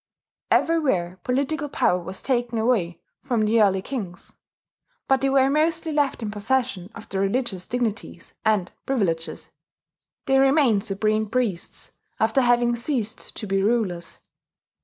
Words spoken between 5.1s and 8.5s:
they were mostly left in possession of their religious dignities